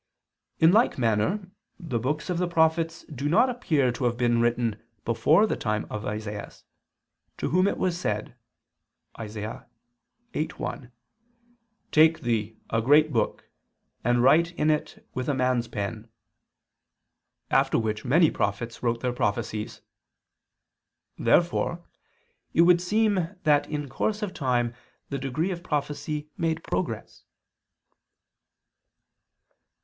[0.57, 4.81] In like manner the books of the prophets do not appear to have been written
[5.05, 6.63] before the time of Isaias,
[7.37, 8.33] to whom it was said
[9.23, 9.67] (Isa.
[10.33, 10.89] 8:1):
[11.91, 13.47] "Take thee a great book
[14.03, 16.09] and write in it with a man's pen,"
[17.51, 19.81] after which many prophets wrote their prophecies.
[21.19, 21.85] Therefore
[22.55, 24.73] it would seem that in course of time
[25.09, 27.23] the degree of prophecy made progress.